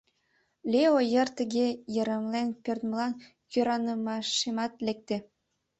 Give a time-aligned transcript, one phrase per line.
[0.71, 3.13] Лео йыр тыге йырымлен пӧрдмылан
[3.51, 5.17] кӧранымашемат лекте.